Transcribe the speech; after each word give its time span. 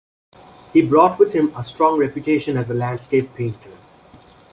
He 0.73 0.81
brought 0.81 1.19
with 1.19 1.31
him 1.33 1.53
a 1.55 1.63
strong 1.63 1.99
reputation 1.99 2.57
as 2.57 2.71
a 2.71 2.73
landscape 2.73 3.35
painter. 3.35 3.69